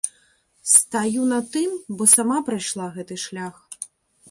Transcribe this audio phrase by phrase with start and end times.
[0.75, 3.55] Стаю на тым, бо сама прайшла гэты шлях.